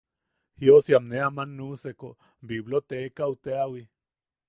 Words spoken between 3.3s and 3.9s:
teawi.